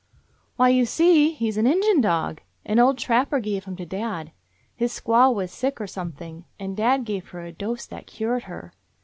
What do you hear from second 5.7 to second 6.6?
or something,